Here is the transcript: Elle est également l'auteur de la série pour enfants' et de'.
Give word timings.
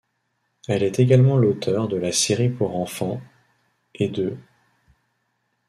Elle 0.67 0.81
est 0.81 0.99
également 0.99 1.37
l'auteur 1.37 1.87
de 1.87 1.95
la 1.95 2.11
série 2.11 2.49
pour 2.49 2.75
enfants' 2.75 3.21
et 3.93 4.07
de'. 4.09 4.35